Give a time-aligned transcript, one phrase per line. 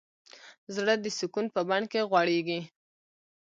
[0.75, 2.59] زړه د سکون په بڼ کې غوړېږي.